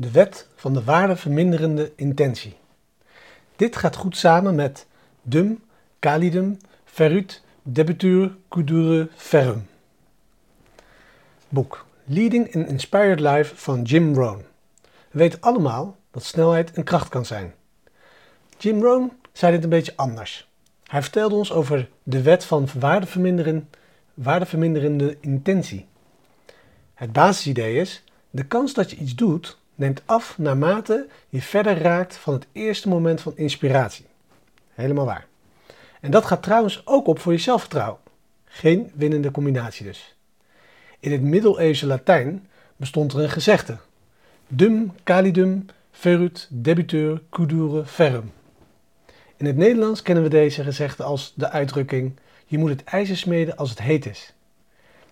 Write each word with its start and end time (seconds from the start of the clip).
De 0.00 0.10
wet 0.10 0.46
van 0.54 0.72
de 0.72 0.84
waardeverminderende 0.84 1.92
intentie. 1.96 2.56
Dit 3.56 3.76
gaat 3.76 3.96
goed 3.96 4.16
samen 4.16 4.54
met 4.54 4.86
dum, 5.22 5.62
calidum, 5.98 6.58
ferut, 6.84 7.42
debitur, 7.62 8.36
cudure, 8.48 9.08
ferrum. 9.16 9.66
Boek 11.48 11.86
Leading 12.04 12.54
an 12.54 12.66
Inspired 12.66 13.20
Life 13.20 13.56
van 13.56 13.82
Jim 13.82 14.14
Rohn. 14.14 14.44
We 14.82 15.18
weten 15.18 15.40
allemaal 15.40 15.96
dat 16.10 16.24
snelheid 16.24 16.76
een 16.76 16.84
kracht 16.84 17.08
kan 17.08 17.26
zijn. 17.26 17.54
Jim 18.58 18.82
Rohn 18.82 19.12
zei 19.32 19.52
dit 19.52 19.62
een 19.62 19.70
beetje 19.70 19.96
anders. 19.96 20.48
Hij 20.84 21.02
vertelde 21.02 21.34
ons 21.34 21.52
over 21.52 21.88
de 22.02 22.22
wet 22.22 22.44
van 22.44 22.68
waardeverminderende 24.14 25.16
intentie. 25.20 25.86
Het 26.94 27.12
basisidee 27.12 27.76
is: 27.76 28.04
de 28.30 28.44
kans 28.46 28.74
dat 28.74 28.90
je 28.90 28.96
iets 28.96 29.14
doet 29.14 29.58
neemt 29.78 30.02
af 30.04 30.38
naarmate 30.38 31.06
je 31.28 31.42
verder 31.42 31.78
raakt 31.78 32.16
van 32.16 32.34
het 32.34 32.46
eerste 32.52 32.88
moment 32.88 33.20
van 33.20 33.36
inspiratie. 33.36 34.06
Helemaal 34.74 35.04
waar. 35.04 35.26
En 36.00 36.10
dat 36.10 36.24
gaat 36.24 36.42
trouwens 36.42 36.82
ook 36.86 37.06
op 37.06 37.18
voor 37.18 37.32
je 37.32 37.38
zelfvertrouwen. 37.38 38.00
Geen 38.44 38.90
winnende 38.94 39.30
combinatie 39.30 39.86
dus. 39.86 40.16
In 41.00 41.12
het 41.12 41.22
middeleeuwse 41.22 41.86
Latijn 41.86 42.48
bestond 42.76 43.12
er 43.12 43.20
een 43.20 43.30
gezegde: 43.30 43.76
Dum 44.48 44.92
calidum 45.04 45.66
ferut 45.90 46.48
debiteur 46.50 47.22
cudure 47.30 47.84
ferrum. 47.86 48.32
In 49.36 49.46
het 49.46 49.56
Nederlands 49.56 50.02
kennen 50.02 50.24
we 50.24 50.30
deze 50.30 50.62
gezegde 50.62 51.02
als 51.02 51.32
de 51.36 51.50
uitdrukking: 51.50 52.18
Je 52.46 52.58
moet 52.58 52.70
het 52.70 52.84
ijzer 52.84 53.16
smeden 53.16 53.56
als 53.56 53.70
het 53.70 53.82
heet 53.82 54.06
is. 54.06 54.32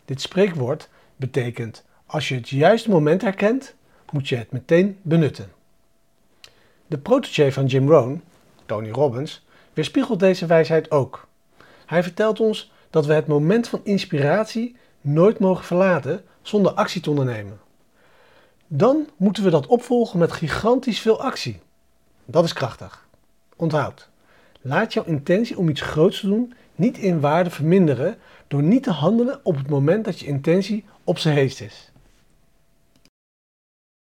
Dit 0.05 0.21
spreekwoord 0.21 0.88
betekent: 1.16 1.85
Als 2.07 2.29
je 2.29 2.35
het 2.35 2.48
juiste 2.48 2.91
moment 2.91 3.23
herkent, 3.23 3.74
moet 4.12 4.28
je 4.28 4.37
het 4.37 4.52
meteen 4.52 4.98
benutten. 5.02 5.52
De 6.87 6.98
protégé 6.98 7.52
van 7.52 7.66
Jim 7.66 7.88
Rohn, 7.88 8.23
Tony 8.66 8.90
Robbins, 8.90 9.45
weerspiegelt 9.73 10.21
deze 10.21 10.46
wijsheid 10.46 10.90
ook. 10.90 11.29
Hij 11.87 12.02
vertelt 12.02 12.40
ons 12.40 12.73
dat 12.90 13.07
we 13.07 13.12
het 13.12 13.27
moment 13.27 13.68
van 13.68 13.80
inspiratie 13.84 14.77
nooit 15.01 15.38
mogen 15.38 15.65
verlaten 15.65 16.24
zonder 16.43 16.73
actie 16.73 17.01
te 17.01 17.10
ondernemen. 17.10 17.59
Dan 18.66 19.09
moeten 19.16 19.43
we 19.45 19.51
dat 19.51 19.66
opvolgen 19.66 20.18
met 20.18 20.32
gigantisch 20.32 21.01
veel 21.01 21.21
actie. 21.21 21.60
Dat 22.24 22.45
is 22.45 22.52
krachtig. 22.52 23.07
Onthoud. 23.57 24.09
Laat 24.60 24.93
jouw 24.93 25.04
intentie 25.04 25.59
om 25.59 25.68
iets 25.68 25.80
groots 25.80 26.21
te 26.21 26.27
doen 26.27 26.54
niet 26.74 26.99
in 26.99 27.21
waarde 27.21 27.51
verminderen 27.51 28.18
door 28.49 28.62
niet 28.62 28.82
te 28.82 28.90
handelen 28.90 29.40
op 29.43 29.57
het 29.57 29.68
moment 29.68 30.04
dat 30.04 30.18
je 30.18 30.27
intentie 30.27 30.84
op 31.04 31.18
zijn 31.18 31.34
heest 31.34 31.60
is. 31.60 31.90